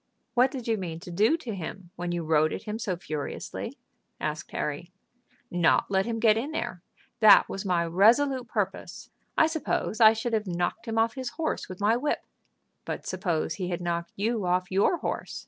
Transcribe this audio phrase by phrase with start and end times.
[0.33, 3.77] "What did you mean to do to him when you rode at him so furiously?"
[4.19, 4.91] asked Harry.
[5.51, 6.81] "Not let him get in there.
[7.19, 9.11] That was my resolute purpose.
[9.37, 12.25] I suppose I should have knocked him off his horse with my whip."
[12.83, 15.39] "But suppose he had knocked you off your horse?"